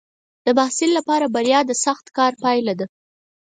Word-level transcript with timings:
د 0.45 0.47
محصل 0.57 0.89
لپاره 0.97 1.25
بریا 1.35 1.59
د 1.65 1.71
سخت 1.85 2.05
کار 2.17 2.33
پایله 2.43 2.73
ده. 2.79 2.85